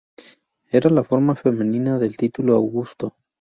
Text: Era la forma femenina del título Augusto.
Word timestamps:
Era 0.79 0.89
la 0.89 1.03
forma 1.03 1.35
femenina 1.35 1.99
del 1.99 2.17
título 2.17 2.55
Augusto. 2.55 3.13